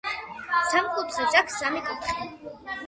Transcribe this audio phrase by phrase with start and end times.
[0.69, 2.29] სამკუთხედს აქ სამი კუთხე